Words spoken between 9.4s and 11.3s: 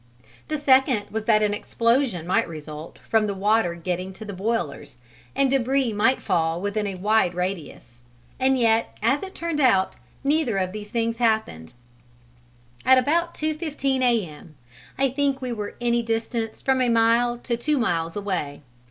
out, neither of these things